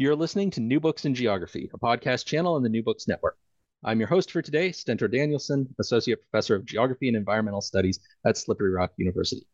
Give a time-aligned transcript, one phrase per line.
[0.00, 3.36] You're listening to New Books in Geography, a podcast channel on the New Books Network.
[3.82, 8.36] I'm your host for today, Stentor Danielson, Associate Professor of Geography and Environmental Studies at
[8.36, 9.44] Slippery Rock University.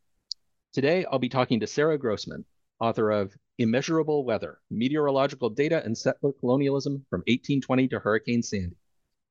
[0.71, 2.45] Today, I'll be talking to Sara Grossman,
[2.79, 8.75] author of Immeasurable Weather Meteorological Data and Settler Colonialism from 1820 to Hurricane Sandy,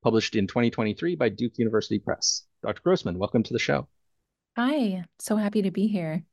[0.03, 2.43] published in 2023 by Duke University Press.
[2.61, 2.81] Dr.
[2.83, 3.87] Grossman, welcome to the show.
[4.57, 6.25] Hi, so happy to be here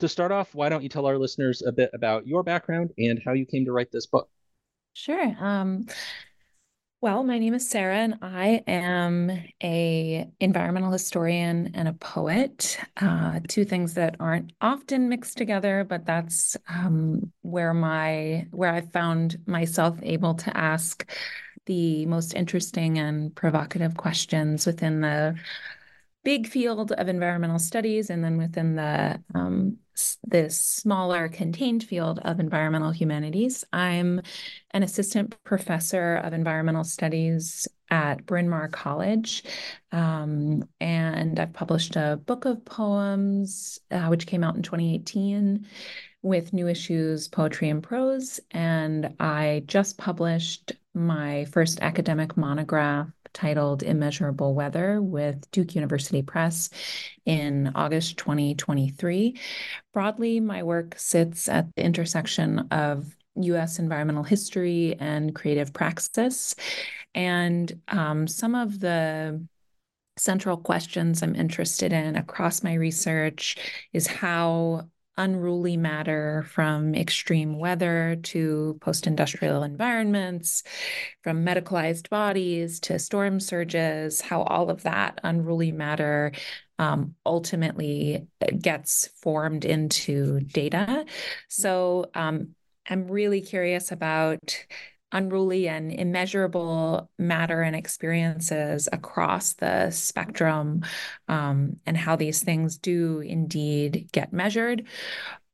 [0.00, 3.20] to start off, why don't you tell our listeners a bit about your background and
[3.24, 4.28] how you came to write this book?
[4.94, 5.36] Sure.
[5.40, 5.86] Um,
[7.02, 9.30] well, my name is Sara, and I am
[9.62, 12.78] a environmental historian and a poet.
[13.00, 18.82] Uh, two things that aren't often mixed together, but that's um, where my where I
[18.82, 21.10] found myself able to ask
[21.64, 25.36] the most interesting and provocative questions within the
[26.24, 29.78] big field of environmental studies, and then within the um,
[30.24, 33.64] this smaller contained field of environmental humanities.
[33.72, 34.22] I'm
[34.70, 39.42] an assistant professor of environmental studies at Bryn Mawr College.
[39.92, 45.66] Um, and I've published a book of poems, uh, which came out in 2018
[46.22, 48.40] with New Issues Poetry and Prose.
[48.52, 56.70] And I just published my first academic monograph titled Immeasurable Weather with Duke University Press
[57.24, 59.38] in August 2023.
[59.92, 66.54] Broadly, my work sits at the intersection of US environmental history and creative praxis.
[67.14, 69.44] And um, some of the
[70.16, 73.56] central questions I'm interested in across my research
[73.92, 80.62] is how unruly matter from extreme weather to post industrial environments,
[81.22, 86.32] from medicalized bodies to storm surges, how all of that unruly matter
[86.78, 88.26] um, ultimately
[88.60, 91.04] gets formed into data.
[91.48, 92.54] So um,
[92.88, 94.64] I'm really curious about
[95.12, 100.82] unruly and immeasurable matter and experiences across the spectrum
[101.28, 104.86] um, and how these things do indeed get measured.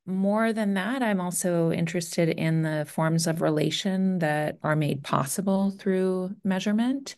[0.09, 5.73] More than that, I'm also interested in the forms of relation that are made possible
[5.73, 7.17] through measurement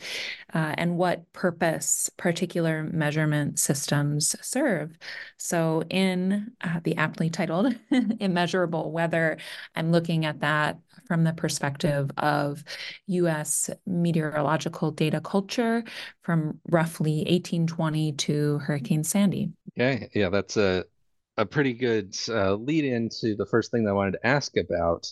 [0.54, 4.96] uh, and what purpose particular measurement systems serve.
[5.36, 7.74] So, in uh, the aptly titled
[8.20, 9.36] Immeasurable Weather,
[9.74, 12.64] I'm looking at that from the perspective of
[13.06, 15.84] US meteorological data culture
[16.22, 19.50] from roughly 1820 to Hurricane Sandy.
[19.78, 20.84] Okay, yeah, that's a
[21.38, 25.04] a pretty good uh, lead into the first thing that I wanted to ask about,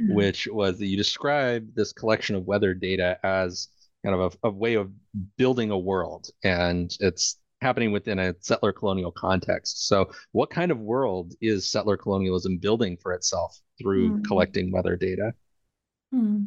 [0.00, 0.14] mm-hmm.
[0.14, 3.68] which was that you described this collection of weather data as
[4.04, 4.90] kind of a, a, way of
[5.36, 9.88] building a world, and it's happening within a settler colonial context.
[9.88, 14.22] So, what kind of world is settler colonialism building for itself through mm-hmm.
[14.22, 15.32] collecting weather data?
[16.12, 16.44] Hmm.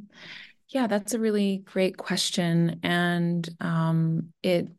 [0.70, 2.80] Yeah, that's a really great question.
[2.84, 4.70] And um, it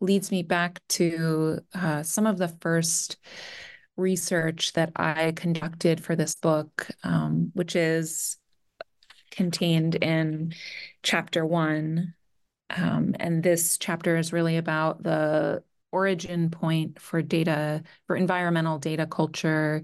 [0.00, 3.16] leads me back to uh, some of the first
[3.96, 8.36] research that I conducted for this book, um, which is
[9.30, 10.54] contained in
[11.02, 12.14] chapter one.
[12.70, 15.62] Um, and this chapter is really about the
[15.92, 19.82] origin point for data, for environmental data culture,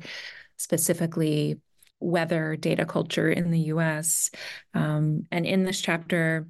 [0.57, 1.61] specifically
[2.01, 4.31] weather data culture in the US.
[4.75, 6.49] Um, and in this chapter,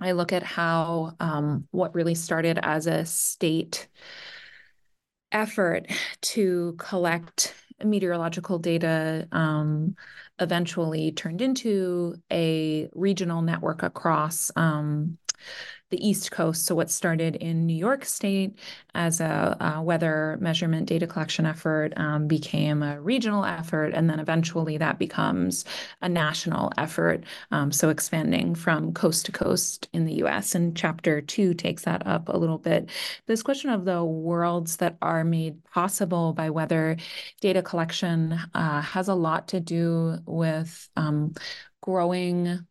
[0.00, 3.88] I look at how um, what really started as a state
[5.32, 5.86] effort
[6.20, 7.54] to collect
[7.84, 9.96] meteorological data um,
[10.38, 15.18] eventually turned into a regional network across um,
[15.90, 16.66] the East Coast.
[16.66, 18.58] So, what started in New York State
[18.94, 24.20] as a, a weather measurement data collection effort um, became a regional effort, and then
[24.20, 25.64] eventually that becomes
[26.00, 27.24] a national effort.
[27.50, 30.54] Um, so, expanding from coast to coast in the US.
[30.54, 32.90] And chapter two takes that up a little bit.
[33.26, 36.96] This question of the worlds that are made possible by weather
[37.40, 41.34] data collection uh, has a lot to do with um,
[41.80, 42.66] growing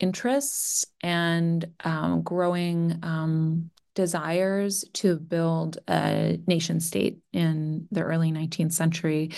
[0.00, 8.72] interests and um, growing um, desires to build a nation state in the early 19th
[8.72, 9.30] century.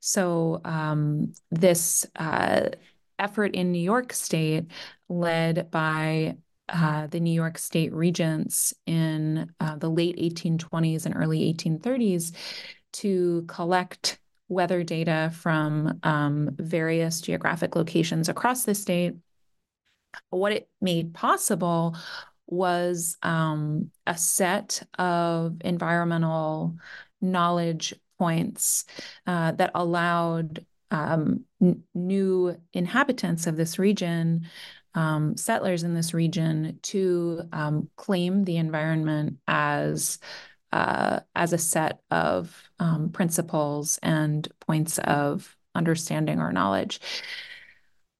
[0.00, 2.68] So um, this uh,
[3.18, 4.66] effort in New York State,
[5.08, 6.36] led by
[6.68, 12.34] uh, the New York State regents in uh, the late 1820s and early 1830s,
[12.92, 14.18] to collect
[14.48, 19.14] weather data from um, various geographic locations across the state.
[20.30, 21.96] What it made possible
[22.46, 26.76] was um, a set of environmental
[27.20, 28.84] knowledge points
[29.26, 34.46] uh, that allowed um, n- new inhabitants of this region,
[34.94, 40.18] um, settlers in this region, to um, claim the environment as
[40.72, 47.00] uh, as a set of um, principles and points of understanding or knowledge.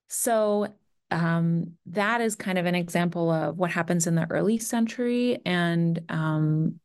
[0.08, 0.68] So
[1.12, 5.40] um, that is kind of an example of what happens in the early century.
[5.44, 6.80] And um,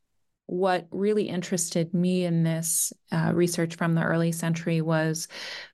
[0.47, 5.29] what really interested me in this uh, research from the early century was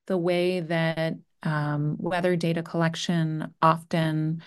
[0.06, 4.44] the way that um, weather data collection often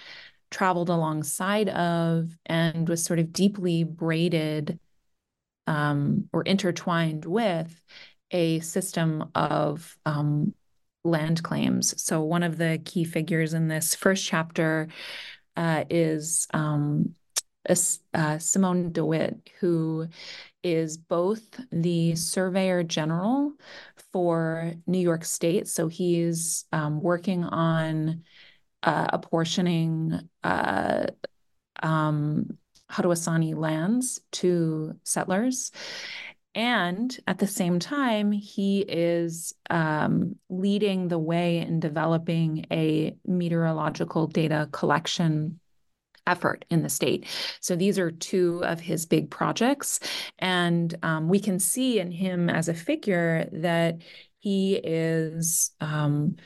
[0.51, 4.79] traveled alongside of and was sort of deeply braided
[5.67, 7.83] um, or intertwined with
[8.31, 10.55] a system of um,
[11.07, 12.01] land claims.
[12.03, 14.89] So, one of the key figures in this first chapter
[15.57, 17.15] uh, is um,
[18.15, 20.09] uh, Simeon De Witt, who
[20.63, 23.53] is both the Surveyor General
[24.13, 25.69] for New York State.
[25.69, 28.23] So, he's um, working on
[28.83, 31.07] uh, apportioning uh,
[31.83, 32.59] um,
[32.91, 35.73] Haudenosaunee lands to settlers.
[36.57, 44.27] And at the same time, he is um, leading the way in developing a meteorological
[44.27, 45.61] data collection
[46.27, 47.27] effort in the state.
[47.61, 50.01] So these are two of his big projects.
[50.39, 54.01] And um, we can see in him as a figure that
[54.39, 56.37] he is um,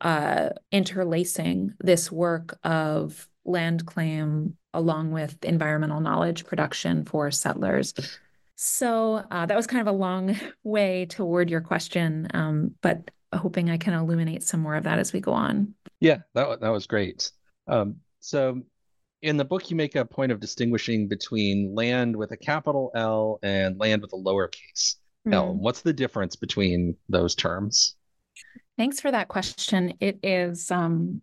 [0.00, 7.94] uh, interlacing this work of land claim along with environmental knowledge production for settlers.
[8.60, 13.70] So uh, that was kind of a long way toward your question, um, but hoping
[13.70, 15.74] I can illuminate some more of that as we go on.
[16.00, 17.30] Yeah, that that was great.
[17.68, 18.62] Um, so
[19.22, 23.38] in the book, you make a point of distinguishing between land with a capital L
[23.44, 25.34] and land with a lowercase mm.
[25.34, 25.54] L.
[25.54, 27.94] What's the difference between those terms?
[28.76, 29.94] Thanks for that question.
[30.00, 31.22] It is um,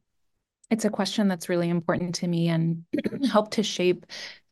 [0.70, 2.86] it's a question that's really important to me and
[3.30, 4.06] helped to shape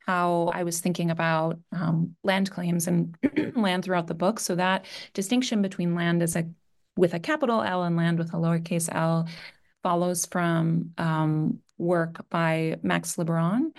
[0.06, 3.16] how I was thinking about um, land claims and
[3.56, 4.40] land throughout the book.
[4.40, 6.48] So that distinction between land as a
[6.96, 9.28] with a capital L and land with a lowercase l
[9.82, 13.72] follows from um, work by Max Liboiron,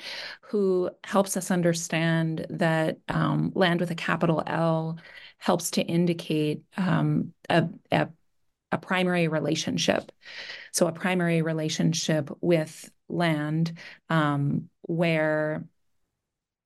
[0.42, 4.98] who helps us understand that um, land with a capital L
[5.38, 8.08] helps to indicate um, a, a
[8.72, 10.10] a primary relationship.
[10.72, 13.78] So, a primary relationship with land
[14.10, 15.64] um, where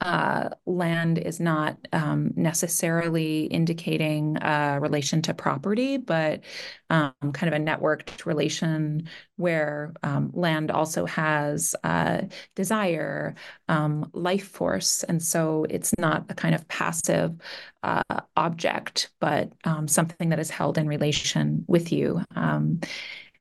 [0.00, 6.44] uh, land is not um, necessarily indicating a relation to property, but
[6.88, 12.22] um, kind of a networked relation where um, land also has uh,
[12.54, 13.34] desire,
[13.68, 15.02] um, life force.
[15.02, 17.34] And so it's not a kind of passive
[17.82, 18.02] uh,
[18.36, 22.22] object, but um, something that is held in relation with you.
[22.36, 22.80] Um,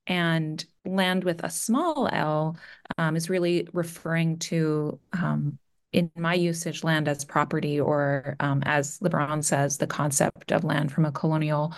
[0.07, 2.55] and land with a small l
[3.13, 4.98] is really referring to
[5.94, 10.91] in my usage, land as property, or um, as Liboiron says, the concept of land
[10.91, 11.74] from a colonial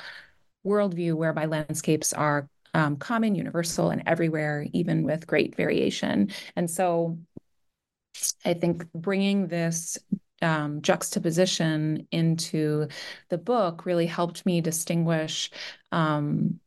[0.65, 6.31] worldview, whereby landscapes are um, common, universal, and everywhere, even with great variation.
[6.55, 7.17] And so
[8.45, 9.97] I think bringing this
[10.41, 12.87] um, juxtaposition into
[13.29, 15.51] the book really helped me distinguish
[15.91, 16.59] um,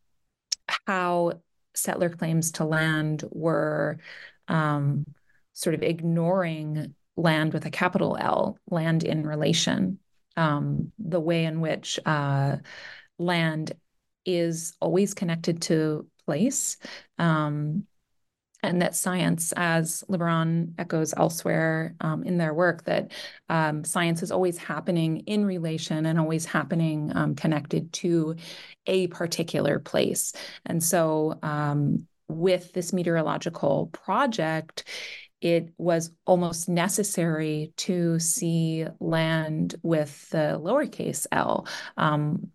[0.87, 1.41] how
[1.75, 3.99] settler claims to land were
[4.49, 5.07] um,
[5.53, 9.99] sort of ignoring land with a capital L, land in relation,
[10.37, 12.57] um, the way in which uh,
[13.19, 13.73] land
[14.25, 16.77] is always connected to place.
[17.19, 17.85] Um,
[18.65, 23.11] and that science, as Liboiron echoes elsewhere um, in their work, that
[23.49, 28.37] um, science is always happening in relation and always happening um, connected to
[28.87, 30.33] a particular place.
[30.65, 34.85] And so, um, with this meteorological project,
[35.43, 41.67] it was almost necessary to see land with the lowercase l.
[41.97, 42.53] Um,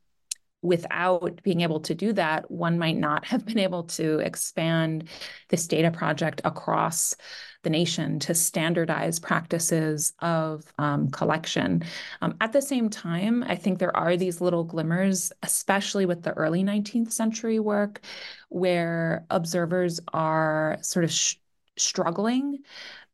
[0.63, 5.08] without being able to do that, one might not have been able to expand
[5.50, 7.15] this data project across
[7.63, 11.84] the nation to standardize practices of um, collection.
[12.22, 16.34] Um, at the same time, I think there are these little glimmers, especially with the
[16.34, 18.01] early 19th century work,
[18.50, 21.36] where observers are sort of sh-
[21.77, 22.60] struggling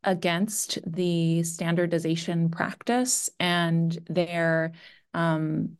[0.04, 4.72] against the standardization practice and they're
[5.14, 5.76] um,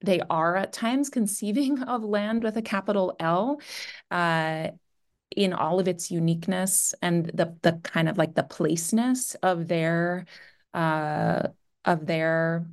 [0.00, 3.60] they are at times conceiving of land with a capital L
[4.10, 4.68] uh,
[5.36, 10.26] in all of its uniqueness and the the kind of like the placeness of their
[10.74, 11.48] uh,
[11.84, 12.66] of their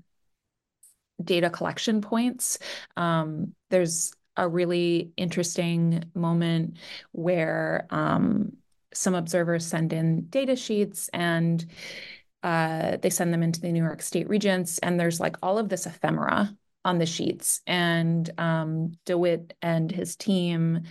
[1.23, 2.59] data collection points.
[2.97, 6.77] Um, there's a really interesting moment
[7.11, 8.57] where um,
[8.95, 11.65] some observers send in data sheets and
[12.45, 15.67] uh, they send them into the New York State Regents, and there's like all of
[15.67, 17.61] this ephemera on the sheets.
[17.65, 20.83] And um, DeWitt and his team,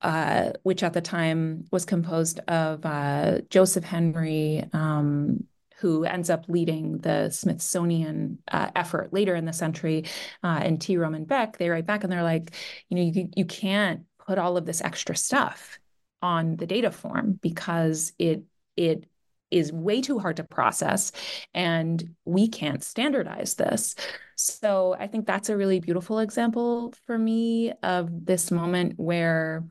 [0.00, 5.44] uh, which at the time was composed of uh, Joseph Henry, um,
[5.76, 10.06] who ends up leading the Smithsonian uh, effort later in the century,
[10.42, 10.96] uh, and T.
[10.96, 12.54] Romeyn Beck, they write back and they're like,
[12.88, 15.78] you know, you, you can't put all of this extra stuff
[16.24, 18.44] on the data form because it
[18.78, 19.04] it
[19.50, 21.12] is way too hard to process
[21.52, 23.94] and we can't standardize this.
[24.36, 29.64] So I think that's a really beautiful example for me of this moment where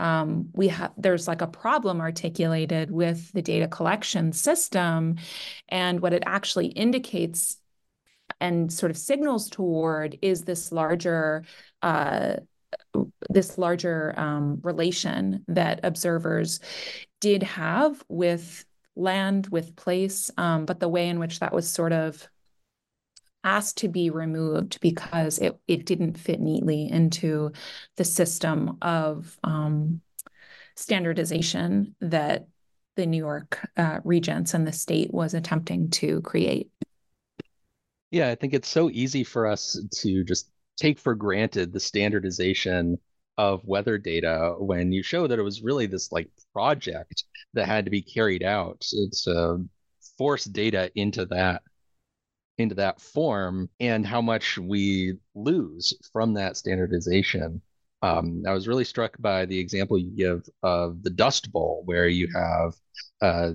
[0.00, 5.16] um, we have there's like a problem articulated with the data collection system
[5.68, 7.56] and what it actually indicates
[8.40, 11.44] and sort of signals toward is this larger
[11.82, 12.36] uh,
[13.28, 16.60] this larger um, relation that observers
[17.20, 18.64] did have with
[18.96, 22.28] land with place, um, but the way in which that was sort of
[23.42, 27.52] asked to be removed because it, it didn't fit neatly into
[27.96, 30.00] the system of um,
[30.76, 32.46] standardization that
[32.96, 36.70] the New York uh, Regents and the state was attempting to create.
[38.10, 40.50] Yeah, I think it's so easy for us to just
[40.80, 42.98] take for granted the standardization
[43.38, 47.84] of weather data when you show that it was really this like project that had
[47.84, 49.68] to be carried out to
[50.18, 51.62] force data into that
[52.58, 57.62] into that form and how much we lose from that standardization.
[58.02, 62.06] Um, I was really struck by the example you give of the Dust Bowl, where
[62.06, 62.74] you have,
[63.22, 63.52] uh,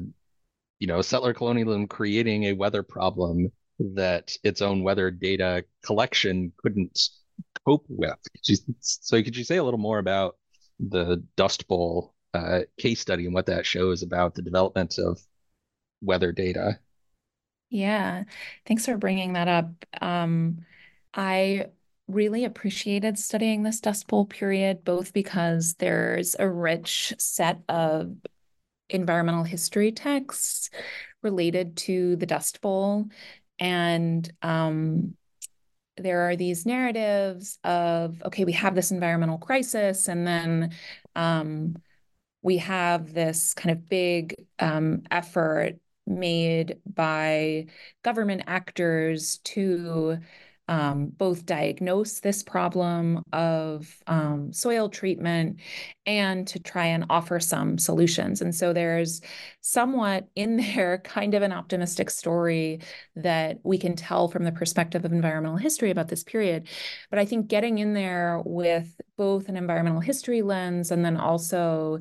[0.79, 7.09] you know, settler colonialism creating a weather problem that its own weather data collection couldn't
[7.65, 8.17] cope with.
[8.79, 10.37] so could you say a little more about
[10.79, 15.19] the Dust Bowl uh, case study and what that shows about the development of
[16.01, 16.79] weather data?
[17.69, 18.23] Yeah,
[18.65, 19.85] thanks for bringing that up.
[20.01, 20.65] Um,
[21.13, 21.67] I
[22.07, 28.15] really appreciated studying this Dust Bowl period, both because there's a rich set of
[28.89, 30.69] environmental history texts
[31.21, 33.07] related to the Dust Bowl.
[33.59, 35.15] And um,
[35.97, 40.71] there are these narratives of okay we have this environmental crisis and then
[41.15, 41.75] um,
[42.41, 47.65] we have this kind of big um, effort made by
[48.03, 50.17] government actors to
[50.67, 55.59] um, both diagnose this problem of um, soil treatment
[56.05, 58.41] and to try and offer some solutions.
[58.41, 59.21] And so there's
[59.61, 62.81] somewhat in there kind of an optimistic story
[63.15, 66.67] that we can tell from the perspective of environmental history about this period.
[67.09, 71.99] But I think getting in there with both an environmental history lens and then also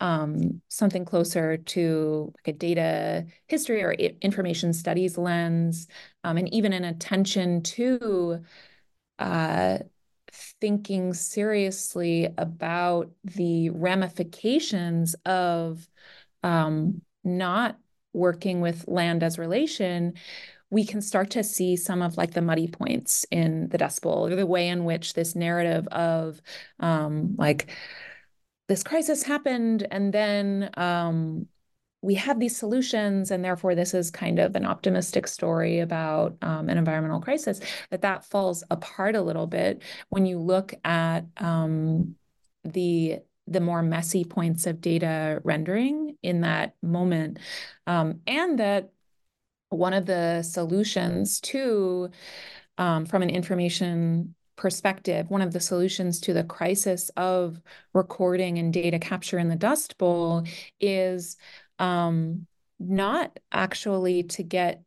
[0.00, 5.86] um, something closer to like a data history or information studies lens,
[6.24, 8.42] um, and even an attention to
[9.18, 9.78] uh,
[10.32, 15.88] thinking seriously about the ramifications of
[16.42, 17.78] um, not
[18.12, 20.14] working with land as relation
[20.74, 24.26] we can start to see some of like the muddy points in the Dust Bowl
[24.26, 26.42] or the way in which this narrative of
[26.80, 27.70] um, like
[28.66, 31.46] this crisis happened and then um,
[32.04, 36.68] we have these solutions and therefore this is kind of an optimistic story about um,
[36.68, 42.14] an environmental crisis that that falls apart a little bit when you look at um,
[42.64, 47.38] the the more messy points of data rendering in that moment
[47.86, 48.90] um, and that
[49.70, 52.10] one of the solutions to
[52.76, 57.60] um, from an information perspective, one of the solutions to the crisis of
[57.92, 60.44] recording and data capture in the Dust Bowl
[60.80, 61.36] is
[61.78, 62.46] um,
[62.78, 64.82] not actually to get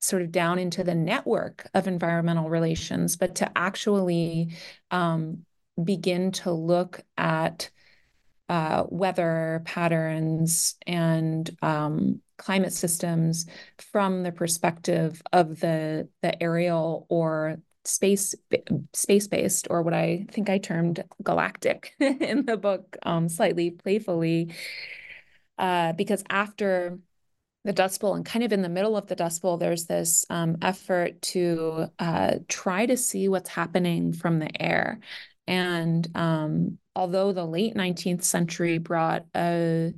[0.00, 4.54] sort of down into the network of environmental relations, but to actually
[4.90, 5.44] um,
[5.82, 7.70] begin to look at
[8.48, 13.46] uh, weather patterns and um, climate systems
[13.92, 18.34] from the perspective of the the aerial or space
[18.92, 24.52] space based or what I think I termed galactic in the book um, slightly playfully
[25.60, 26.98] uh, because after
[27.64, 30.24] the Dust Bowl and kind of in the middle of the Dust Bowl, there's this
[30.30, 35.00] um, effort to uh, try to see what's happening from the air.
[35.46, 39.92] And um, although the late 19th century brought a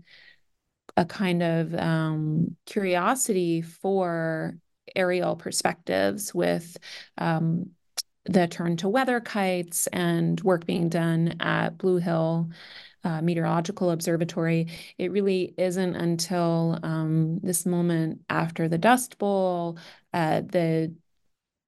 [0.95, 4.59] a kind of um, curiosity for
[4.95, 6.77] aerial perspectives with
[7.17, 7.71] um,
[8.27, 12.51] the turn to weather kites and work being done at Blue Hill
[13.05, 14.69] uh, Meteorological Observatory.
[14.99, 19.79] It really isn't until um, this moment after the Dust Bowl,
[20.13, 20.95] uh, the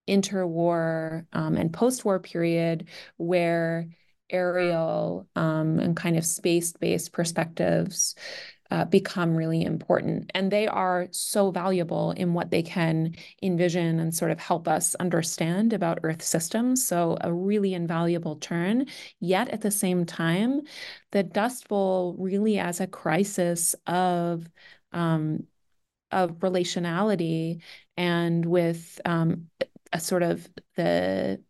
[0.08, 3.88] interwar um, and post-war period, where
[4.30, 8.14] aerial um, and kind of space-based perspectives
[8.70, 10.30] uh, become really important.
[10.34, 14.94] And they are so valuable in what they can envision and sort of help us
[14.96, 16.86] understand about Earth systems.
[16.86, 18.86] So, a really invaluable turn.
[19.20, 20.62] Yet at the same time,
[21.12, 24.48] the Dust Bowl really as a crisis of
[24.92, 25.46] um,
[26.10, 27.60] of relationality
[27.96, 29.48] and with um,
[29.92, 31.42] a sort of the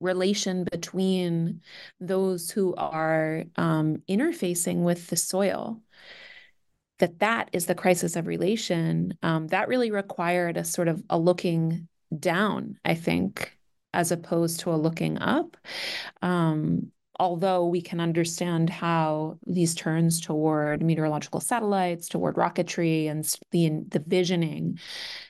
[0.00, 1.60] relation between
[2.00, 5.80] those who are um, interfacing with the soil
[7.02, 11.18] that that is the crisis of relation um, that really required a sort of a
[11.18, 13.58] looking down i think
[13.92, 15.56] as opposed to a looking up
[16.22, 16.92] um,
[17.22, 24.02] although we can understand how these turns toward meteorological satellites, toward rocketry, and the the
[24.06, 24.78] visioning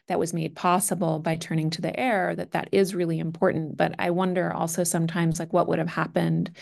[0.09, 3.77] that was made possible by turning to the air, that that is really important.
[3.77, 6.53] But I wonder also sometimes like what would have happened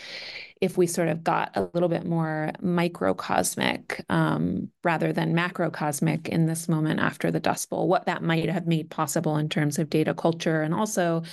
[0.61, 6.45] if we sort of got a little bit more microcosmic um, rather than macrocosmic in
[6.45, 9.89] this moment after the Dust Bowl, what that might have made possible in terms of
[9.89, 11.23] data culture and also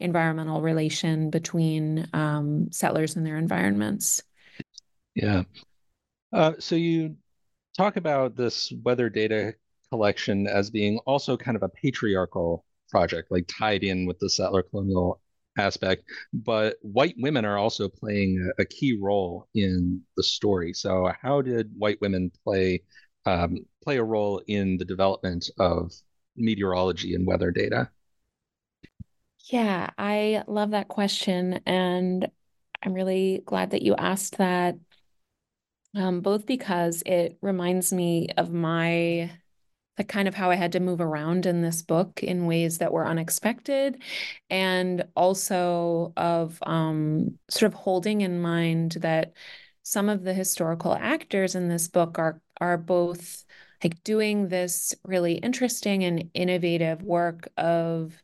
[0.00, 4.22] environmental relation between um, settlers and their environments.
[5.14, 5.42] Yeah.
[6.32, 7.16] Uh, so you
[7.76, 9.54] talk about this weather data
[9.90, 14.62] collection as being also kind of a patriarchal project, like tied in with the settler
[14.62, 15.20] colonial
[15.58, 20.72] aspect, but white women are also playing a, key role in the story.
[20.72, 22.82] So, how did white women play
[23.26, 25.92] um, play a role in the development of
[26.36, 27.90] meteorology and weather data?
[29.50, 32.30] Yeah, I love that question, and
[32.82, 34.76] I'm really glad that you asked that.
[35.96, 39.30] Um, both because it reminds me of my
[39.98, 42.92] like kind of how I had to move around in this book in ways that
[42.92, 44.02] were unexpected,
[44.48, 49.32] and also of um, sort of holding in mind that
[49.82, 53.44] some of the historical actors in this book are are both
[53.82, 58.14] like doing this really interesting and innovative work of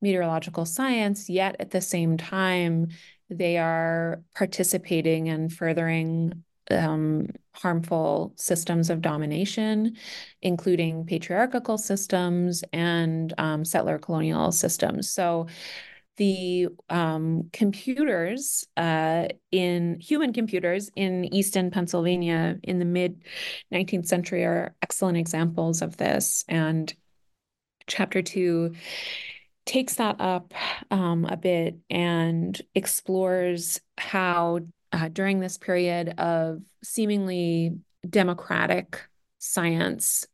[0.00, 2.88] meteorological science, yet at the same time,
[3.30, 9.96] they are participating and furthering um, harmful systems of domination,
[10.42, 15.10] including patriarchal systems and um, settler colonial systems.
[15.10, 15.46] So
[16.16, 23.22] the um, computers uh, in human computers in Easton, Pennsylvania in the mid
[23.72, 26.44] 19th century are excellent examples of this.
[26.48, 26.92] And
[27.86, 28.74] chapter two
[29.66, 30.54] takes that up
[30.90, 34.60] um, a bit and explores how
[34.94, 37.76] uh, during this period of seemingly
[38.08, 39.02] democratic
[39.38, 40.24] science,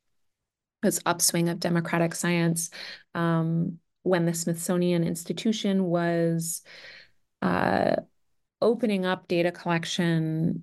[0.82, 2.68] this upswing of democratic science,
[3.14, 6.62] um, when the Smithsonian Institution was
[7.40, 7.96] uh,
[8.60, 10.62] opening up data collection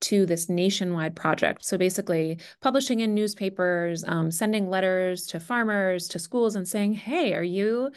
[0.00, 1.66] to this nationwide project.
[1.66, 7.34] So basically, publishing in newspapers, um, sending letters to farmers, to schools, and saying, "Hey,
[7.34, 7.90] are you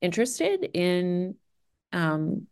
[0.00, 1.34] interested in
[1.92, 2.46] um,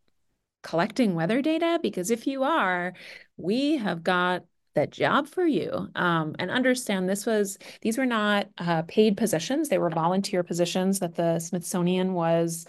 [0.63, 1.79] collecting weather data?
[1.83, 2.95] Because if you are,
[3.37, 4.45] we have got
[4.75, 5.89] the job for you.
[5.95, 11.01] Um, and understand this was these were not uh, paid positions; they were volunteer positions
[11.01, 12.67] that the Smithsonian was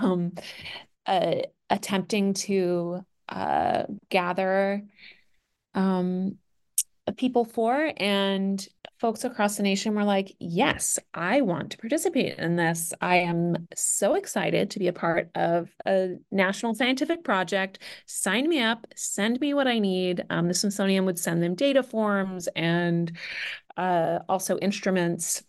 [0.00, 0.32] um,
[1.06, 1.36] uh,
[1.68, 4.82] attempting to uh, gather
[5.74, 6.38] um,
[7.16, 7.92] people for.
[7.96, 8.66] And
[9.02, 12.94] folks across the nation were like, yes, I want to participate in this.
[13.00, 17.80] I am so excited to be a part of a national scientific project.
[18.06, 20.24] Sign me up, send me what I need.
[20.30, 23.10] Um, the Smithsonian would send them data forms and
[23.76, 25.42] uh, also instruments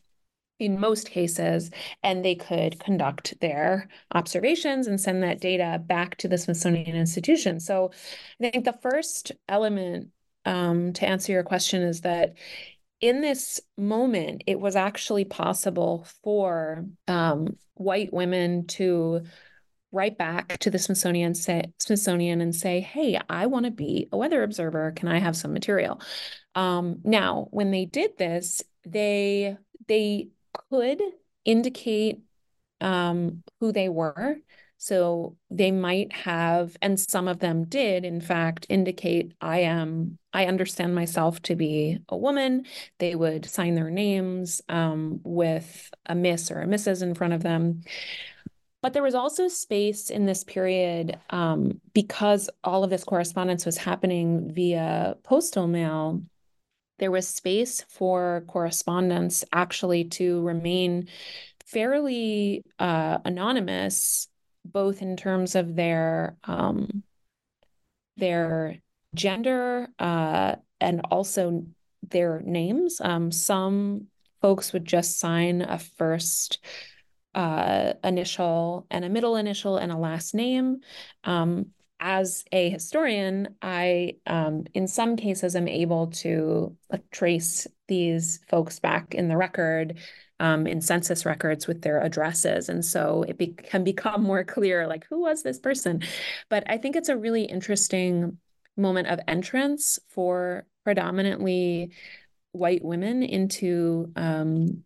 [0.58, 1.70] in most cases,
[2.02, 7.60] and they could conduct their observations and send that data back to the Smithsonian Institution.
[7.60, 7.92] So
[8.42, 10.10] I think the first element
[10.46, 12.34] um, to answer your question is that
[13.04, 19.24] in this moment, it was actually possible for um, white women to
[19.92, 24.18] write back to the Smithsonian say, Smithsonian and say, "Hey, I want to be a
[24.18, 24.94] weather observer.
[24.94, 26.00] Can I have some material?"
[26.56, 29.58] Um, now, when they did this, they
[29.90, 30.30] they
[30.70, 31.02] could
[31.44, 32.22] indicate
[32.80, 34.38] um, who they were.
[34.84, 40.48] So they might have, and some of them did, in fact, indicate I am, I
[40.48, 42.66] understand myself to be a woman.
[43.00, 47.44] They would sign their names um, with a miss or a missus in front of
[47.44, 47.84] them.
[48.82, 53.78] But there was also space in this period um, because all of this correspondence was
[53.78, 56.24] happening via postal mail.
[57.00, 61.08] There was space for correspondence actually to remain
[61.66, 64.28] fairly uh, anonymous,
[64.66, 67.04] both in terms of their um,
[68.18, 68.78] their
[69.16, 71.66] gender uh, and also
[72.10, 73.02] their names.
[73.02, 74.08] Um, some
[74.42, 76.60] folks would just sign a first
[77.34, 80.80] uh, initial and a middle initial and a last name.
[81.24, 81.68] Um,
[82.04, 86.76] as a historian, I, um, in some cases, am able to
[87.12, 89.98] trace these folks back in the record,
[90.42, 92.68] um, in census records with their addresses.
[92.68, 96.02] And so it be- can become more clear, like, who was this person?
[96.50, 98.38] But I think it's a really interesting
[98.76, 101.92] moment of entrance for predominantly
[102.52, 104.84] white women into um,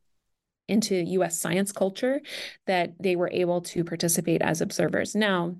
[0.67, 2.21] into US science culture
[2.67, 5.15] that they were able to participate as observers.
[5.15, 5.55] Now,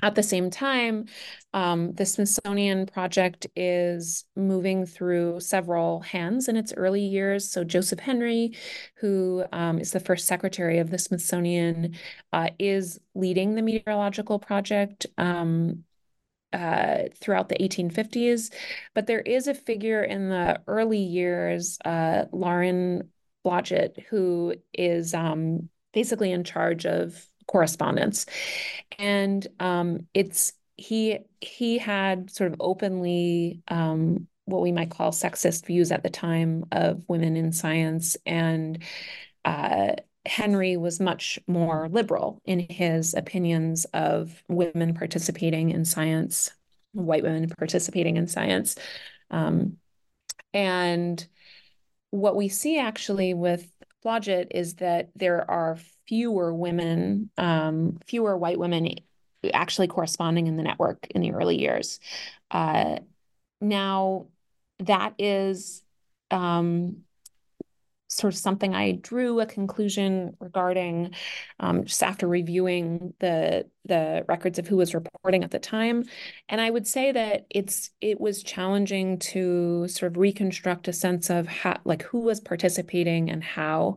[0.00, 1.06] at the same time,
[1.52, 7.48] um, the Smithsonian Project is moving through several hands in its early years.
[7.48, 8.56] So, Joseph Henry,
[8.96, 11.94] who um, is the first secretary of the Smithsonian,
[12.32, 15.06] uh, is leading the meteorological project.
[15.18, 15.84] Um,
[16.52, 18.52] uh, throughout the 1850s,
[18.94, 23.08] but there is a figure in the early years, uh, Lorin
[23.42, 28.24] Blodget, who is um, basically in charge of correspondence,
[28.98, 35.66] and um, it's he he had sort of openly um, what we might call sexist
[35.66, 38.82] views at the time of women in science, and
[39.44, 39.92] uh,
[40.24, 46.50] Henry was much more liberal in his opinions of women participating in science,
[46.92, 48.76] white women participating in science,
[49.30, 49.76] um,
[50.54, 51.26] and
[52.10, 53.70] what we see actually with
[54.04, 55.78] Blodget is that there are
[56.12, 58.86] fewer women, um, fewer white women
[59.54, 62.00] actually corresponding in the network in the early years.
[62.50, 62.98] Uh,
[63.62, 64.26] now,
[64.80, 65.82] that is
[66.30, 66.98] um,
[68.12, 71.14] sort of something I drew a conclusion regarding
[71.60, 76.04] um, just after reviewing the the records of who was reporting at the time,
[76.48, 81.30] and I would say that it's it was challenging to sort of reconstruct a sense
[81.30, 83.96] of how like who was participating and how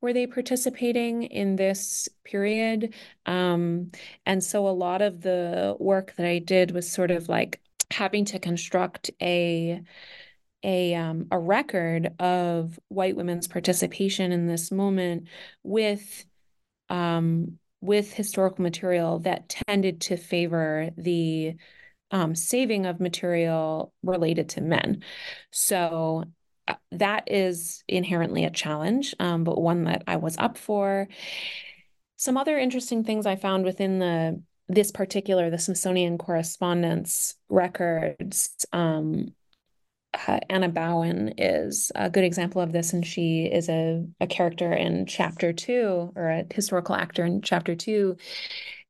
[0.00, 2.94] were they participating in this period,
[3.26, 3.90] um,
[4.26, 8.24] and so a lot of the work that I did was sort of like having
[8.26, 9.82] to construct a
[10.62, 15.28] a um, a record of white women's participation in this moment
[15.62, 16.24] with
[16.88, 21.54] um, with historical material that tended to favor the
[22.10, 25.02] um, saving of material related to men.
[25.50, 26.24] So
[26.68, 31.08] uh, that is inherently a challenge, um, but one that I was up for.
[32.16, 39.34] Some other interesting things I found within the this particular the Smithsonian correspondence records um,
[40.48, 45.06] Anna Bowen is a good example of this, and she is a, a character in
[45.06, 48.16] chapter two, or a historical actor in chapter two.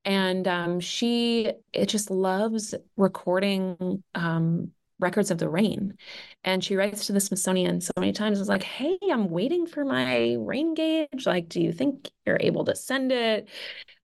[0.04, 5.96] And um, she it just loves recording um, records of the rain.
[6.44, 9.84] And she writes to the Smithsonian so many times, it's like, hey, I'm waiting for
[9.84, 11.26] my rain gauge.
[11.26, 13.48] Like, do you think you're able to send it?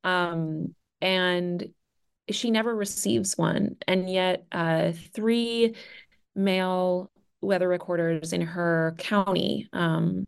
[0.05, 1.73] Um, and
[2.31, 3.77] she never receives one.
[3.87, 5.75] And yet, uh, three
[6.39, 10.27] male weather recorders in her county, um,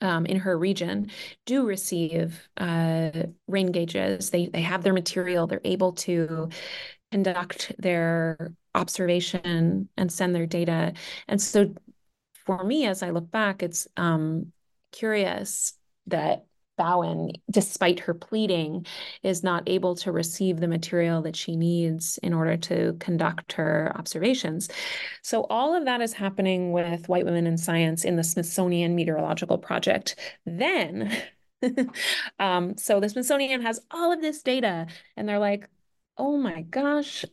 [0.00, 1.10] um, in her region,
[1.46, 3.10] do receive uh,
[3.46, 4.30] rain gauges.
[4.30, 5.46] They they have their material.
[5.46, 6.48] They're able to
[7.12, 10.94] conduct their observation and send their data.
[11.28, 11.74] And so,
[12.46, 14.52] for me, as I look back, it's um,
[14.90, 15.74] curious
[16.08, 18.86] that Bowen, despite her pleading,
[19.22, 23.92] is not able to receive the material that she needs in order to conduct her
[23.94, 24.68] observations.
[25.22, 29.58] So, all of that is happening with white women in science in the Smithsonian Meteorological
[29.58, 30.16] Project.
[30.46, 31.14] Then,
[32.38, 35.68] um, so the Smithsonian has all of this data, and they're like,
[36.18, 37.24] oh my gosh,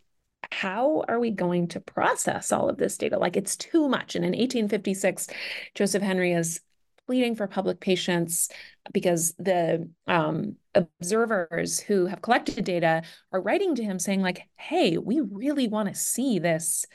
[0.52, 3.18] how are we going to process all of this data?
[3.18, 4.16] Like it's too much.
[4.16, 5.28] And in 1856,
[5.76, 6.62] Joseph Henry is
[7.10, 8.50] pleading for public patience
[8.94, 14.96] because the um, observers who have collected data are writing to him saying like hey
[15.00, 16.86] we really want to see this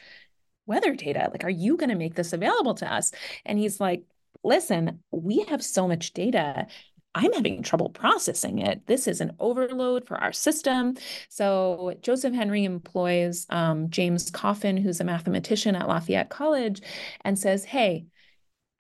[0.67, 3.11] weather data like are you going to make this available to us
[3.45, 4.05] and he's like
[4.45, 6.69] listen we have so much data
[7.17, 8.89] I'm having trouble processing it.
[8.89, 10.97] This is an overload for our system.
[11.29, 16.83] So Joseph Henry employs um, James Coffin, who's a mathematician at Lafayette College,
[17.25, 18.07] and says, Hey,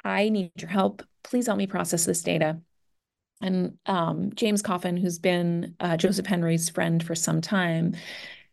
[0.04, 2.60] I need your help please help me process this data.
[3.40, 7.96] And um, James Coffin, who's been uh, Joseph Henry's friend for some time,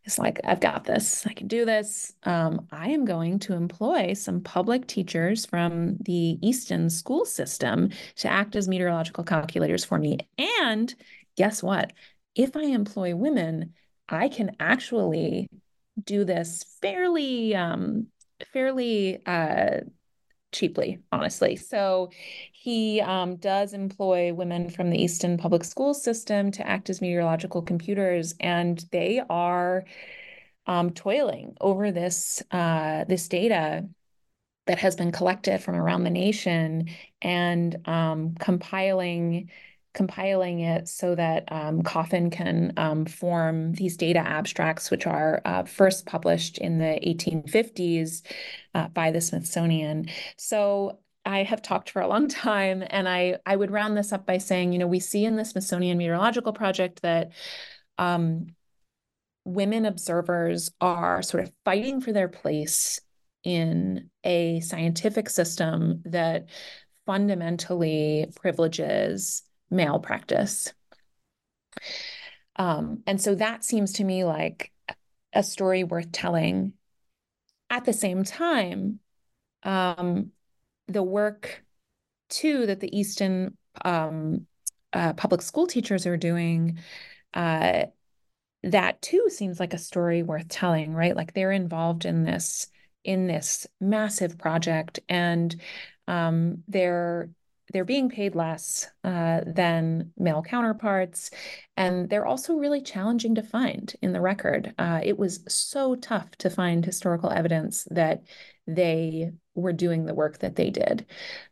[0.05, 1.25] is like, I've got this.
[1.27, 2.13] I can do this.
[2.23, 8.27] Um, I am going to employ some public teachers from the Easton school system to
[8.27, 10.17] act as meteorological calculators for me.
[10.62, 10.93] And
[11.38, 11.93] guess what?
[12.36, 13.73] If I employ women,
[14.10, 15.47] I can actually
[16.03, 18.07] do this fairly, um,
[18.51, 19.81] fairly uh,
[20.52, 21.56] cheaply, honestly.
[21.56, 22.12] So
[22.52, 27.62] he um, does employ women from the Easton Public School System to act as meteorological
[27.62, 29.86] computers, and they are
[30.68, 33.88] um, toiling over this uh, this data
[34.68, 36.90] that has been collected from around the nation
[37.22, 39.50] and um, compiling
[39.93, 45.63] compiling it so that um, Coffin can um, form these data abstracts, which are uh,
[45.63, 48.21] first published in the 1850s
[48.73, 50.08] uh, by the Smithsonian.
[50.38, 54.25] So I have talked for a long time, and I, I would round this up
[54.25, 57.32] by saying, you know, we see in the Smithsonian Meteorological Project that
[57.97, 58.47] um,
[59.43, 63.01] women observers are sort of fighting for their place
[63.43, 66.45] in a scientific system that
[67.06, 70.73] fundamentally privileges male practice.
[72.57, 74.71] Um, and so that seems to me like
[75.34, 76.73] a story worth telling.
[77.69, 78.99] At the same time,
[79.63, 80.31] um,
[80.88, 81.63] the work
[82.29, 84.45] too that the Easton um,
[84.91, 86.79] uh, public school teachers are doing,
[87.34, 87.86] uh,
[88.63, 91.15] that too seems like a story worth telling, right?
[91.15, 92.67] Like they're involved in this
[93.03, 95.55] in this massive project, and
[96.07, 97.29] um, they're
[97.71, 101.31] they're being paid less uh, than male counterparts,
[101.77, 104.73] and they're also really challenging to find in the record.
[104.77, 108.23] Uh, it was so tough to find historical evidence that
[108.67, 111.05] they were doing the work that they did.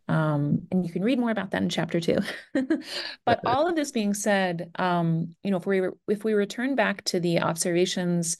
[0.07, 2.17] Um, and you can read more about that in chapter two.
[3.25, 7.03] but all of this being said, um, you know, if we if we return back
[7.05, 8.37] to the observations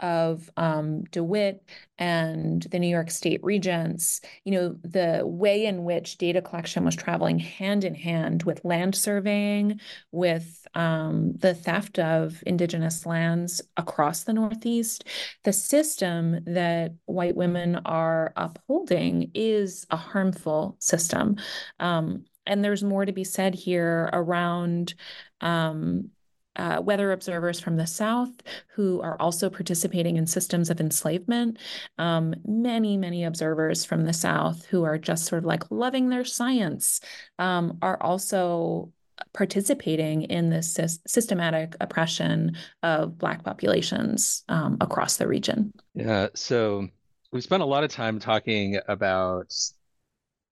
[0.00, 1.62] of um, DeWitt
[1.98, 6.96] and the New York State Regents, you know, the way in which data collection was
[6.96, 9.80] traveling hand in hand with land surveying,
[10.10, 15.04] with um, the theft of indigenous lands across the Northeast,
[15.44, 21.36] the system that white women are upholding is a harmful system.
[21.78, 24.94] Um, and there's more to be said here around
[25.40, 26.10] um,
[26.56, 28.32] uh, weather observers from the South
[28.74, 31.58] who are also participating in systems of enslavement.
[31.98, 36.24] Um, many, many observers from the South who are just sort of like loving their
[36.24, 37.00] science
[37.38, 38.92] um, are also
[39.32, 45.72] participating in this sy- systematic oppression of Black populations um, across the region.
[45.94, 46.88] Yeah, so
[47.32, 49.52] we spent a lot of time talking about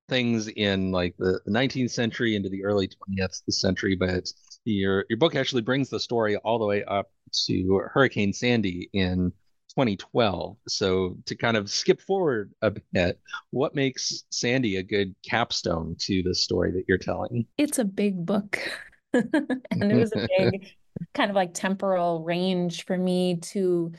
[0.08, 4.30] things in like the 19th century into the early 20th century, but
[4.64, 7.10] your your book actually brings the story all the way up
[7.46, 9.32] to Hurricane Sandy in
[9.70, 10.56] 2012.
[10.68, 13.18] So to kind of skip forward a bit,
[13.50, 17.46] what makes Sandy a good capstone to the story that you're telling?
[17.58, 18.58] It's a big book.
[19.12, 20.68] and it was a big
[21.14, 23.92] kind of like temporal range for me to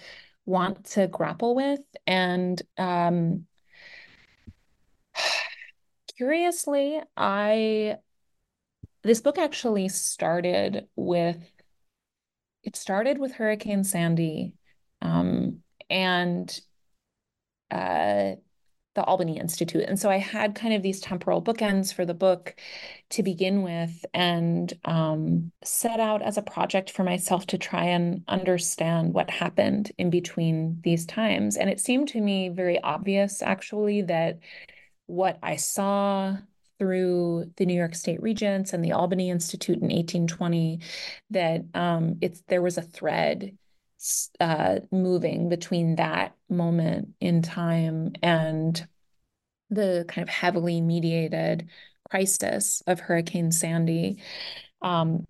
[0.45, 1.81] want to grapple with.
[2.05, 3.45] And um,
[6.17, 7.97] curiously, I
[9.03, 11.37] this book actually started with
[12.63, 14.53] it started with Hurricane Sandy
[15.01, 16.59] um, and
[17.69, 18.35] uh,
[18.95, 19.83] the Albany Institute.
[19.87, 22.55] And so I had kind of these temporal bookends for the book
[23.09, 28.23] to begin with and um, set out as a project for myself to try and
[28.27, 31.57] understand what happened in between these times.
[31.57, 34.39] And it seemed to me very obvious, actually, that
[35.07, 36.37] what I saw
[36.83, 40.81] through the New York State Regents and the Albany Institute in 1820
[41.29, 43.57] that um, it's there was a thread
[44.41, 48.85] uh, moving between that moment in time and
[49.69, 51.69] the kind of heavily mediated
[52.09, 54.21] crisis of Hurricane Sandy.
[54.81, 55.23] Um,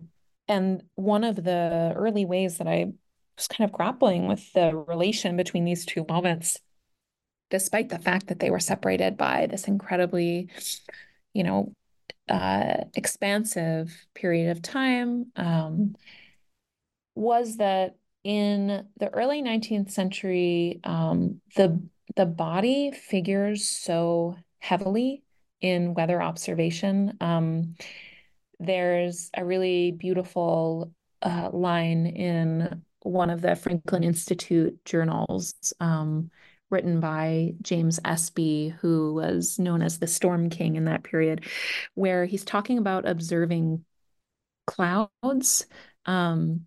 [0.48, 2.94] and one of the early ways that I
[3.36, 6.58] was kind of grappling with the relation between these two moments,
[7.48, 10.48] despite the fact that they were separated by this incredibly,
[11.34, 11.74] you know,
[12.28, 15.94] uh, expansive period of time, um,
[17.14, 21.82] was that in the early 19th century, um, the
[22.16, 25.22] the body figures so heavily
[25.60, 27.16] in weather observation.
[27.20, 27.74] Um,
[28.60, 30.92] there's a really beautiful
[31.22, 36.30] uh, line in one of the Franklin Institute journals um,
[36.74, 41.44] written by James Espy, who was known as the Storm King in that period,
[41.94, 43.84] where he's talking about observing
[44.66, 45.66] clouds.
[46.04, 46.66] Um,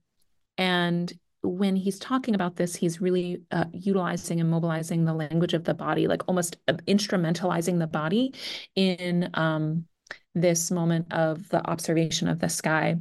[0.58, 1.12] and
[1.43, 5.74] when he's talking about this, he's really uh, utilizing and mobilizing the language of the
[5.74, 8.34] body, like almost uh, instrumentalizing the body
[8.76, 9.86] in um,
[10.34, 12.96] this moment of the observation of the sky.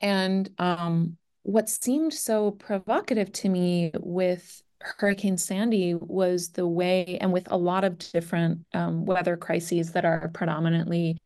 [0.00, 7.32] And um, what seemed so provocative to me with Hurricane Sandy was the way, and
[7.32, 11.18] with a lot of different um, weather crises that are predominantly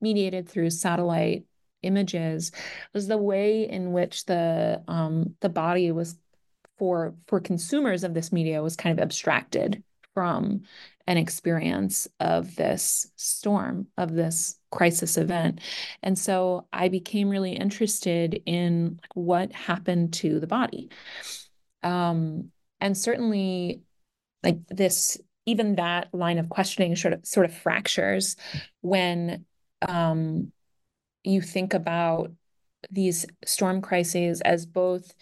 [0.00, 1.44] mediated through satellite
[1.82, 2.52] images
[2.94, 6.16] was the way in which the um, the body was
[6.78, 9.82] for for consumers of this media was kind of abstracted
[10.14, 10.62] from
[11.06, 15.60] an experience of this storm of this crisis event.
[16.02, 20.90] And so i became really interested in what happened to the body.
[21.82, 23.80] Um, and certainly
[24.42, 25.16] like this
[25.46, 28.36] even that line of questioning sort of sort of fractures
[28.80, 29.46] when
[29.88, 30.52] um,
[31.24, 32.32] you think about
[32.90, 35.14] these storm crises as both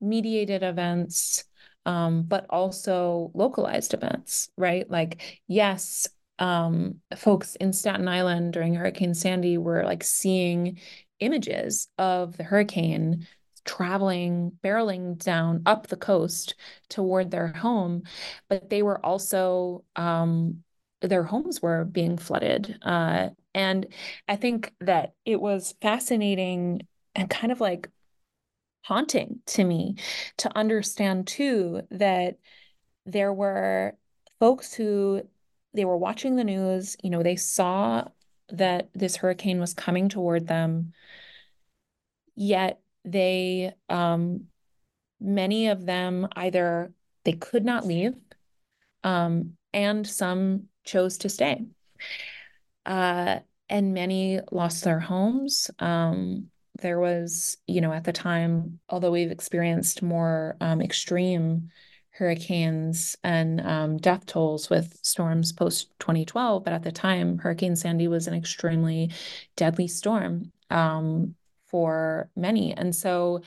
[0.00, 1.44] mediated events,
[1.84, 4.88] um, but also localized events, right?
[4.88, 10.78] Like, yes, um, folks in Staten Island during Hurricane Sandy were like seeing
[11.18, 13.26] images of the hurricane
[13.68, 16.54] traveling, barreling down up the coast
[16.88, 18.02] toward their home,
[18.48, 20.64] but they were also um,
[21.02, 22.78] their homes were being flooded.
[22.82, 23.86] Uh, and
[24.26, 26.80] I think that it was fascinating
[27.14, 27.90] and kind of like
[28.82, 29.96] haunting to me
[30.38, 32.38] to understand too that
[33.04, 33.96] there were
[34.40, 35.22] folks who
[35.74, 38.04] they were watching the news, you know, they saw
[38.48, 40.94] that this hurricane was coming toward them,
[42.34, 42.80] yet
[43.12, 44.44] they um
[45.20, 46.92] many of them either
[47.24, 48.14] they could not leave
[49.04, 51.64] um and some chose to stay
[52.88, 55.70] uh, and many lost their homes.
[55.78, 56.46] Um,
[56.80, 61.70] there was, you know, at the time, although we've experienced more um, extreme
[62.10, 68.08] hurricanes and um, death tolls with storms post 2012, but at the time, Hurricane Sandy
[68.08, 69.10] was an extremely
[69.54, 71.34] deadly storm um,
[71.68, 72.74] for many.
[72.74, 73.42] And so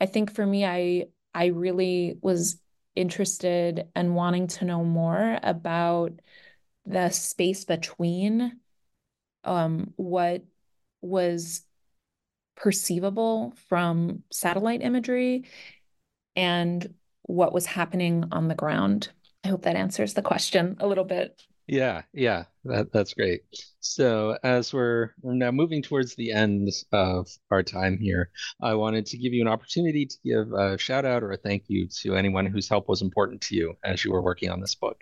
[0.00, 2.60] I think for me, I I really was
[2.96, 6.12] interested and wanting to know more about
[6.86, 8.58] the space between
[9.44, 10.42] um, what
[11.00, 11.62] was
[12.56, 15.44] perceivable from satellite imagery
[16.36, 19.08] and what was happening on the ground.
[19.44, 21.42] I hope that answers the question a little bit.
[21.70, 23.42] Yeah, yeah, that, that's great.
[23.78, 28.30] So, as we're, now moving towards the end of our time here,
[28.60, 31.64] I wanted to give you an opportunity to give a shout out or a thank
[31.68, 34.74] you to anyone whose help was important to you as you were working on this
[34.74, 35.00] book.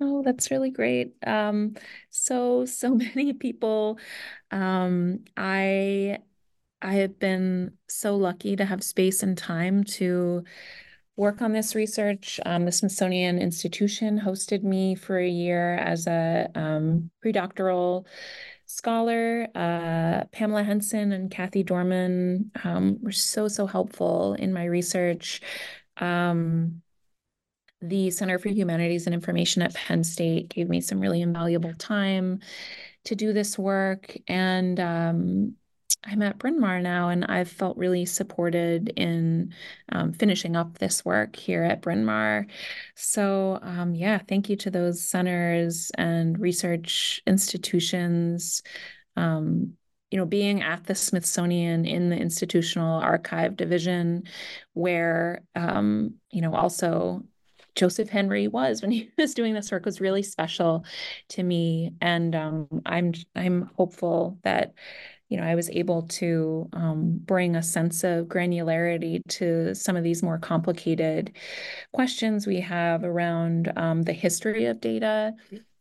[0.00, 1.14] Oh, that's really great.
[1.26, 1.74] Um,
[2.10, 3.98] so so many people.
[4.50, 6.18] Um, I
[6.82, 10.44] I have been so lucky to have space and time to
[11.20, 12.40] work on this research.
[12.46, 18.06] Um, the Smithsonian Institution hosted me for a year as a um, pre-doctoral
[18.64, 19.46] scholar.
[19.54, 25.42] Uh, Pamela Henson and Kathy Dorman um, were so, so helpful in my research.
[25.98, 26.80] Um,
[27.82, 32.40] the Center for Humanities and Information at Penn State gave me some really invaluable time
[33.04, 34.16] to do this work.
[34.26, 35.56] And um,
[36.04, 39.52] I'm at Bryn Mawr now, and I've felt really supported in
[39.90, 42.46] um, finishing up this work here at Bryn Mawr.
[42.94, 48.62] So, um, yeah, thank you to those centers and research institutions.
[49.16, 49.74] Um,
[50.10, 54.24] you know, being at the Smithsonian in the institutional archive division,
[54.72, 57.24] where, um, you know, also
[57.74, 60.84] Joseph Henry was when he was doing this work was really special
[61.30, 64.74] to me, and um, I'm I'm hopeful that
[65.28, 70.04] you know I was able to um, bring a sense of granularity to some of
[70.04, 71.32] these more complicated
[71.92, 75.34] questions we have around um, the history of data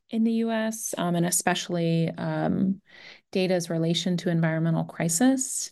[0.10, 0.94] in the U.S.
[0.98, 2.82] Um, and especially um,
[3.32, 5.72] data's relation to environmental crisis,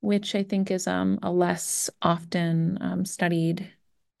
[0.00, 3.70] which I think is um, a less often um, studied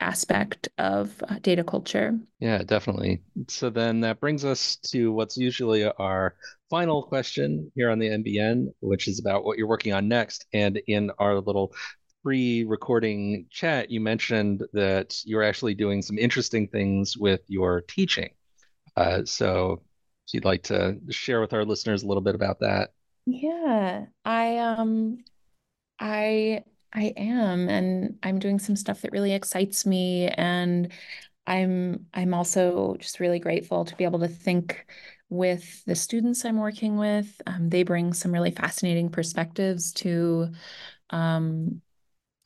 [0.02, 2.18] aspect of uh, data culture.
[2.40, 3.22] Yeah, definitely.
[3.48, 6.34] So then that brings us to what's usually our
[6.68, 10.46] final question here on the NBN, which is about what you're working on next.
[10.52, 11.72] And in our little
[12.24, 18.30] pre-recording chat, you mentioned that you're actually doing some interesting things with your teaching.
[18.96, 19.82] Uh, so
[20.26, 22.90] if you'd like to share with our listeners a little bit about that.
[23.26, 25.18] Yeah, I um
[26.00, 30.92] I I am and I'm doing some stuff that really excites me and
[31.46, 34.86] I'm I'm also just really grateful to be able to think
[35.30, 37.40] with the students I'm working with.
[37.46, 40.50] Um, they bring some really fascinating perspectives to
[41.10, 41.82] um,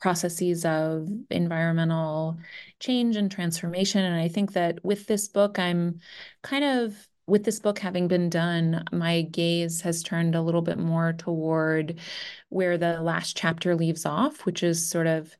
[0.01, 2.37] processes of environmental
[2.79, 4.03] change and transformation.
[4.05, 5.99] And I think that with this book, I'm
[6.43, 10.79] kind of, with this book having been done, my gaze has turned a little bit
[10.79, 11.99] more toward
[12.49, 15.37] where the last chapter leaves off, which is sort of,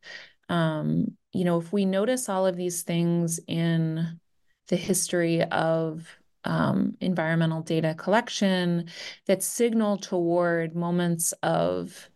[0.49, 4.19] um, you know, if we notice all of these things in
[4.67, 6.05] the history of
[6.43, 8.89] um, environmental data collection
[9.25, 12.09] that signal toward moments of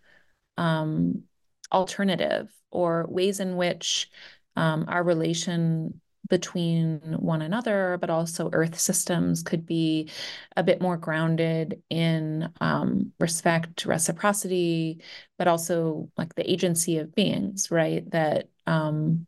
[0.57, 1.24] um,
[1.72, 4.09] alternative or ways in which
[4.57, 6.01] um, our relation
[6.32, 10.09] between one another, but also Earth systems could be
[10.55, 15.01] a bit more grounded in um, respect, reciprocity,
[15.38, 18.09] but also like the agency of beings, right?
[18.11, 19.27] That um,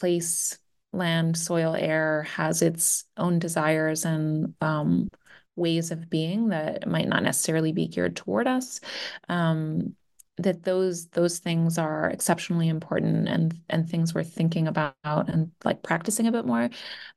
[0.00, 0.58] place,
[0.92, 5.08] land, soil, air has its own desires and um,
[5.54, 8.80] ways of being that might not necessarily be geared toward us.
[9.28, 9.94] Um,
[10.38, 15.82] that those those things are exceptionally important and and things worth thinking about and like
[15.82, 16.70] practicing a bit more.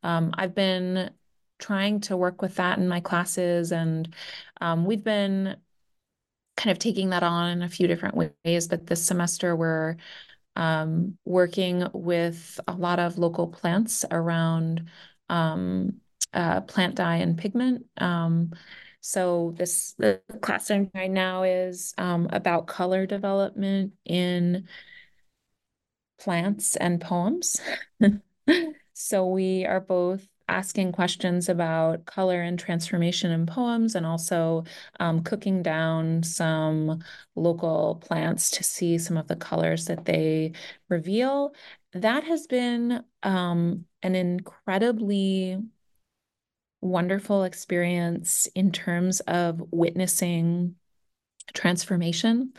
[0.03, 1.11] Um, I've been
[1.59, 4.13] trying to work with that in my classes, and
[4.61, 5.57] um, we've been
[6.57, 8.67] kind of taking that on in a few different ways.
[8.67, 9.97] But this semester we're
[10.55, 14.89] um, working with a lot of local plants around
[15.29, 16.01] um,
[16.33, 17.85] uh, plant dye and pigment.
[19.07, 24.67] So this the class I'm right now is um, about color development in
[26.19, 27.61] plants and poems.
[28.93, 34.63] so we are both asking questions about color and transformation in poems and also
[34.99, 37.03] um, cooking down some
[37.35, 40.51] local plants to see some of the colors that they
[40.89, 41.53] reveal.
[41.93, 45.59] That has been um, an incredibly
[46.85, 50.75] wonderful experience in terms of witnessing
[51.53, 52.53] transformation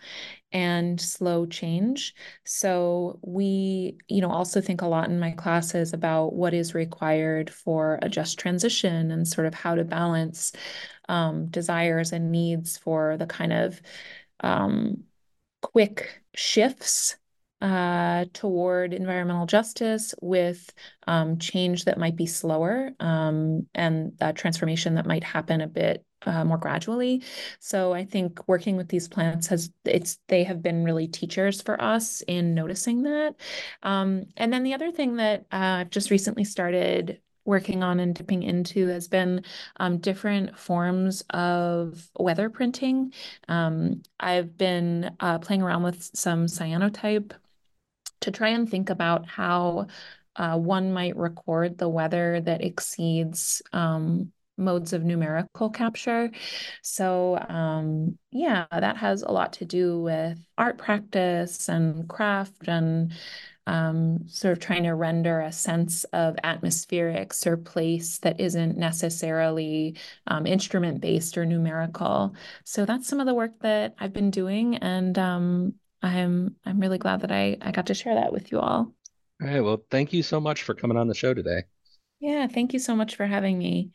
[0.53, 2.15] and slow change.
[2.45, 7.51] So we, you know, also think a lot in my classes about what is required
[7.51, 10.53] for a just transition and sort of how to balance
[11.09, 13.81] um, desires and needs for the kind of
[14.41, 15.05] um,
[15.63, 17.17] quick shifts
[17.61, 20.73] uh, toward environmental justice with
[21.07, 26.05] um, change that might be slower um, and that transformation that might happen a bit
[26.27, 27.23] uh, more gradually.
[27.61, 31.81] So I think working with these plants has it's they have been really teachers for
[31.81, 33.37] us in noticing that.
[33.83, 38.15] Um, and then the other thing that uh, I've just recently started working on and
[38.15, 39.45] dipping into has been
[39.77, 43.15] um, different forms of weather printing.
[43.49, 47.33] Um, I've been uh, playing around with some cyanotype
[48.27, 49.87] to try and think about how
[50.35, 56.31] uh, one might record the weather that exceeds um, modes of numerical capture.
[56.83, 63.13] So, um, yeah, that has a lot to do with art practice and craft and
[63.69, 69.97] um, sort of trying to render a sense of atmospherics or place that isn't necessarily
[70.27, 72.35] um, instrument based or numerical.
[72.65, 75.75] So that's some of the work that I've been doing, and um,
[76.07, 78.95] I'm I'm really glad that I I got to share that with you all.
[79.43, 79.61] All right.
[79.61, 81.65] Well, thank you so much for coming on the show today.
[82.21, 83.91] Yeah, thank you so much for having me.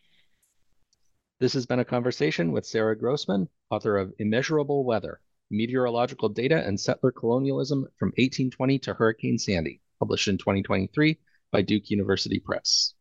[1.39, 6.79] This has been a conversation with Sara Grossman, author of Immeasurable Weather Meteorological Data and
[6.79, 11.17] Settler Colonialism from 1820 to Hurricane Sandy, published in 2023
[11.51, 12.93] by Duke University Press.